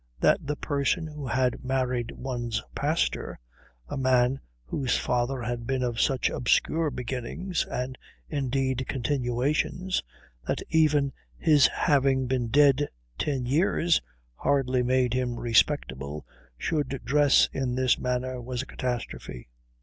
That 0.19 0.47
the 0.47 0.55
person 0.55 1.05
who 1.05 1.27
had 1.27 1.63
married 1.63 2.09
one's 2.15 2.63
pastor, 2.73 3.37
a 3.87 3.97
man 3.97 4.39
whose 4.65 4.97
father 4.97 5.43
had 5.43 5.67
been 5.67 5.83
of 5.83 6.01
such 6.01 6.27
obscure 6.27 6.89
beginnings, 6.89 7.67
and 7.69 7.99
indeed 8.27 8.87
continuations, 8.89 10.01
that 10.47 10.63
even 10.69 11.13
his 11.37 11.67
having 11.67 12.25
been 12.25 12.47
dead 12.47 12.87
ten 13.19 13.45
years 13.45 14.01
hardly 14.33 14.81
made 14.81 15.13
him 15.13 15.39
respectable, 15.39 16.25
should 16.57 17.01
dress 17.05 17.47
in 17.53 17.75
this 17.75 17.99
manner 17.99 18.41
was 18.41 18.63
a 18.63 18.65
catastrophe. 18.65 19.49